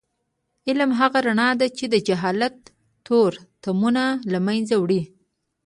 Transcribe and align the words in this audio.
علم 0.67 0.91
هغه 0.99 1.19
رڼا 1.27 1.49
ده 1.59 1.67
چې 1.77 1.85
د 1.93 1.95
جهالت 2.07 2.55
تورتمونه 3.05 4.03
له 4.31 4.39
منځه 4.47 4.75
وړي. 4.81 5.01